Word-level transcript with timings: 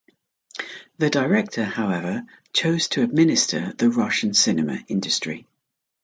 The 0.97 1.11
director, 1.11 1.63
however, 1.63 2.25
chose 2.53 2.87
to 2.87 3.03
administer 3.03 3.71
the 3.73 3.91
Russian 3.91 4.33
cinema 4.33 4.79
industry. 4.87 5.45